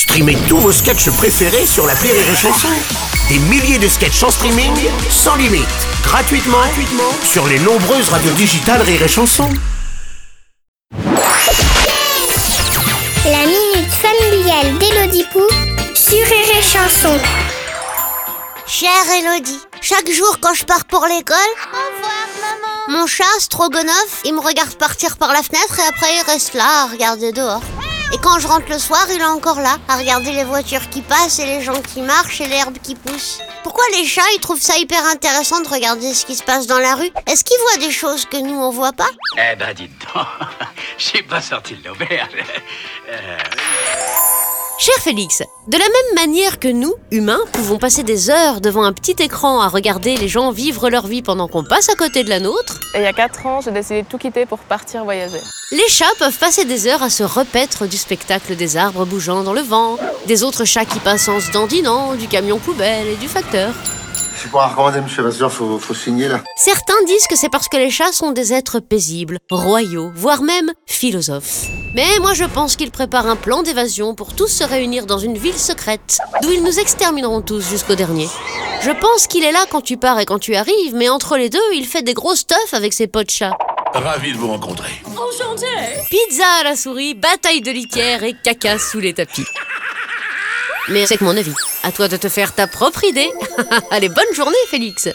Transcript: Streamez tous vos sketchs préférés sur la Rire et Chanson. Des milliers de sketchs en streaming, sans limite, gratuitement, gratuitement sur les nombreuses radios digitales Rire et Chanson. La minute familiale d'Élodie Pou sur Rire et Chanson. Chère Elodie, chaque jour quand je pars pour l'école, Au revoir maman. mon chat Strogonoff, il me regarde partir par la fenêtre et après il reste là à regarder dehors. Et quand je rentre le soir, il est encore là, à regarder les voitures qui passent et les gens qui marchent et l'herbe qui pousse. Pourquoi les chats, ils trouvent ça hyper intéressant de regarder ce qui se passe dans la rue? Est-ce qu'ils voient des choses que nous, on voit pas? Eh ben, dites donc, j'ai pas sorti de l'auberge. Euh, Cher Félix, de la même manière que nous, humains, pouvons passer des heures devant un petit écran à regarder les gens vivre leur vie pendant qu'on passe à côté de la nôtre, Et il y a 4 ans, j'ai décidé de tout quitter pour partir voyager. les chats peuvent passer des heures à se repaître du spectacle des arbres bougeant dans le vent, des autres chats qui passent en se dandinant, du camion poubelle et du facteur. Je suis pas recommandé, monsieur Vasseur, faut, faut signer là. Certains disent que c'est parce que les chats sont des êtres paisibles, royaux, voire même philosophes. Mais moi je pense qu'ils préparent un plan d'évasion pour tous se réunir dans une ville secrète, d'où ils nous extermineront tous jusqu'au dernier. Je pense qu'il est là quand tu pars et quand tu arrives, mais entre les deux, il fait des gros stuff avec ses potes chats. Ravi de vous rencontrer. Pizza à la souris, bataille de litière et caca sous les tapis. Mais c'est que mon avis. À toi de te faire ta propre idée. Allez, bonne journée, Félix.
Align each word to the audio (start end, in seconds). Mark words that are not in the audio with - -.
Streamez 0.00 0.38
tous 0.48 0.56
vos 0.56 0.72
sketchs 0.72 1.10
préférés 1.10 1.66
sur 1.66 1.86
la 1.86 1.92
Rire 1.92 2.14
et 2.14 2.34
Chanson. 2.34 2.68
Des 3.28 3.38
milliers 3.38 3.78
de 3.78 3.86
sketchs 3.86 4.22
en 4.22 4.30
streaming, 4.30 4.72
sans 5.10 5.36
limite, 5.36 5.68
gratuitement, 6.02 6.56
gratuitement 6.56 7.12
sur 7.22 7.46
les 7.46 7.58
nombreuses 7.58 8.08
radios 8.08 8.32
digitales 8.32 8.80
Rire 8.80 9.02
et 9.02 9.08
Chanson. 9.08 9.46
La 13.26 13.44
minute 13.44 13.92
familiale 13.92 14.78
d'Élodie 14.78 15.26
Pou 15.34 15.42
sur 15.94 16.16
Rire 16.16 16.56
et 16.58 16.62
Chanson. 16.62 17.18
Chère 18.66 18.90
Elodie, 19.18 19.60
chaque 19.82 20.10
jour 20.10 20.38
quand 20.40 20.54
je 20.54 20.64
pars 20.64 20.86
pour 20.86 21.04
l'école, 21.08 21.36
Au 21.36 21.76
revoir 21.76 22.26
maman. 22.40 23.00
mon 23.00 23.06
chat 23.06 23.24
Strogonoff, 23.38 24.22
il 24.24 24.32
me 24.32 24.40
regarde 24.40 24.76
partir 24.76 25.18
par 25.18 25.34
la 25.34 25.42
fenêtre 25.42 25.78
et 25.78 25.86
après 25.86 26.16
il 26.16 26.32
reste 26.32 26.54
là 26.54 26.84
à 26.84 26.86
regarder 26.86 27.32
dehors. 27.32 27.60
Et 28.12 28.18
quand 28.18 28.40
je 28.40 28.48
rentre 28.48 28.68
le 28.68 28.78
soir, 28.78 29.06
il 29.08 29.20
est 29.20 29.24
encore 29.24 29.60
là, 29.60 29.76
à 29.88 29.96
regarder 29.96 30.32
les 30.32 30.42
voitures 30.42 30.88
qui 30.90 31.00
passent 31.00 31.38
et 31.38 31.46
les 31.46 31.62
gens 31.62 31.80
qui 31.80 32.00
marchent 32.00 32.40
et 32.40 32.48
l'herbe 32.48 32.76
qui 32.82 32.96
pousse. 32.96 33.40
Pourquoi 33.62 33.84
les 33.92 34.04
chats, 34.04 34.22
ils 34.34 34.40
trouvent 34.40 34.60
ça 34.60 34.76
hyper 34.78 35.04
intéressant 35.06 35.60
de 35.60 35.68
regarder 35.68 36.12
ce 36.12 36.26
qui 36.26 36.34
se 36.34 36.42
passe 36.42 36.66
dans 36.66 36.78
la 36.78 36.96
rue? 36.96 37.10
Est-ce 37.28 37.44
qu'ils 37.44 37.58
voient 37.60 37.86
des 37.86 37.92
choses 37.92 38.24
que 38.26 38.36
nous, 38.38 38.58
on 38.58 38.70
voit 38.70 38.92
pas? 38.92 39.10
Eh 39.36 39.54
ben, 39.54 39.72
dites 39.74 39.92
donc, 40.12 40.26
j'ai 40.98 41.22
pas 41.22 41.40
sorti 41.40 41.74
de 41.76 41.88
l'auberge. 41.88 42.30
Euh, 43.12 43.38
Cher 44.82 44.94
Félix, 44.94 45.42
de 45.66 45.76
la 45.76 45.84
même 45.84 46.26
manière 46.26 46.58
que 46.58 46.66
nous, 46.66 46.94
humains, 47.10 47.42
pouvons 47.52 47.76
passer 47.76 48.02
des 48.02 48.30
heures 48.30 48.62
devant 48.62 48.82
un 48.82 48.94
petit 48.94 49.14
écran 49.18 49.60
à 49.60 49.68
regarder 49.68 50.16
les 50.16 50.26
gens 50.26 50.52
vivre 50.52 50.88
leur 50.88 51.06
vie 51.06 51.20
pendant 51.20 51.48
qu'on 51.48 51.62
passe 51.62 51.90
à 51.90 51.94
côté 51.96 52.24
de 52.24 52.30
la 52.30 52.40
nôtre, 52.40 52.80
Et 52.94 53.00
il 53.00 53.02
y 53.02 53.06
a 53.06 53.12
4 53.12 53.44
ans, 53.44 53.60
j'ai 53.60 53.72
décidé 53.72 54.00
de 54.04 54.08
tout 54.08 54.16
quitter 54.16 54.46
pour 54.46 54.58
partir 54.60 55.04
voyager. 55.04 55.36
les 55.70 55.88
chats 55.90 56.06
peuvent 56.18 56.38
passer 56.38 56.64
des 56.64 56.86
heures 56.86 57.02
à 57.02 57.10
se 57.10 57.22
repaître 57.22 57.86
du 57.86 57.98
spectacle 57.98 58.56
des 58.56 58.78
arbres 58.78 59.04
bougeant 59.04 59.42
dans 59.42 59.52
le 59.52 59.60
vent, 59.60 59.98
des 60.26 60.42
autres 60.44 60.64
chats 60.64 60.86
qui 60.86 60.98
passent 60.98 61.28
en 61.28 61.40
se 61.40 61.52
dandinant, 61.52 62.14
du 62.14 62.26
camion 62.26 62.58
poubelle 62.58 63.06
et 63.06 63.16
du 63.16 63.28
facteur. 63.28 63.74
Je 64.40 64.46
suis 64.46 64.52
pas 64.52 64.68
recommandé, 64.68 65.02
monsieur 65.02 65.22
Vasseur, 65.22 65.52
faut, 65.52 65.78
faut 65.78 65.92
signer 65.92 66.26
là. 66.26 66.40
Certains 66.56 66.94
disent 67.06 67.26
que 67.26 67.36
c'est 67.36 67.50
parce 67.50 67.68
que 67.68 67.76
les 67.76 67.90
chats 67.90 68.10
sont 68.10 68.30
des 68.30 68.54
êtres 68.54 68.80
paisibles, 68.80 69.36
royaux, 69.50 70.10
voire 70.14 70.40
même 70.40 70.72
philosophes. 70.86 71.66
Mais 71.94 72.18
moi 72.22 72.32
je 72.32 72.44
pense 72.44 72.74
qu'ils 72.74 72.90
préparent 72.90 73.26
un 73.26 73.36
plan 73.36 73.62
d'évasion 73.62 74.14
pour 74.14 74.34
tous 74.34 74.46
se 74.46 74.64
réunir 74.64 75.04
dans 75.04 75.18
une 75.18 75.36
ville 75.36 75.58
secrète, 75.58 76.16
d'où 76.40 76.50
ils 76.52 76.62
nous 76.62 76.78
extermineront 76.78 77.42
tous 77.42 77.68
jusqu'au 77.68 77.96
dernier. 77.96 78.30
Je 78.80 78.92
pense 78.92 79.26
qu'il 79.26 79.44
est 79.44 79.52
là 79.52 79.66
quand 79.70 79.82
tu 79.82 79.98
pars 79.98 80.18
et 80.18 80.24
quand 80.24 80.38
tu 80.38 80.54
arrives, 80.54 80.94
mais 80.94 81.10
entre 81.10 81.36
les 81.36 81.50
deux, 81.50 81.58
il 81.74 81.86
fait 81.86 82.00
des 82.00 82.14
gros 82.14 82.34
stuff 82.34 82.72
avec 82.72 82.94
ses 82.94 83.08
potes 83.08 83.30
chats. 83.30 83.58
Ravi 83.92 84.32
de 84.32 84.38
vous 84.38 84.48
rencontrer. 84.48 85.02
Pizza 86.08 86.46
à 86.60 86.64
la 86.64 86.76
souris, 86.76 87.12
bataille 87.12 87.60
de 87.60 87.72
litière 87.72 88.24
et 88.24 88.34
caca 88.42 88.78
sous 88.78 89.00
les 89.00 89.12
tapis. 89.12 89.44
Mais 90.88 91.04
c'est 91.04 91.18
que 91.18 91.24
mon 91.24 91.36
avis. 91.36 91.52
À 91.82 91.92
toi 91.92 92.08
de 92.08 92.16
te 92.16 92.28
faire 92.28 92.54
ta 92.54 92.66
propre 92.66 93.04
idée. 93.04 93.30
Allez, 93.90 94.08
bonne 94.08 94.34
journée, 94.34 94.56
Félix. 94.68 95.08